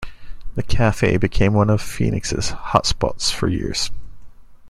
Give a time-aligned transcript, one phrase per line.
[0.55, 3.91] The Cafe became one of Phoenix's hot spots for years.